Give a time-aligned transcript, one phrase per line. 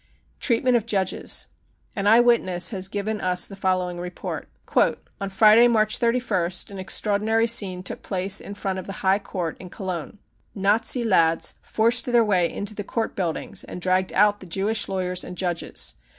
[0.39, 1.45] Treatment of Judges.
[1.95, 8.01] An eyewitness has given us the following report:On Friday, March 31st, an extraordinary scene took
[8.01, 10.17] place in front of the High Court in Gologne.
[10.55, 15.23] Nazi lads forced their way into the court buildings and dragged out the Jewish lawyers
[15.23, 15.93] and judges.